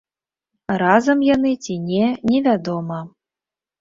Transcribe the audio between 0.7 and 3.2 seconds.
Разам яны ці не, невядома.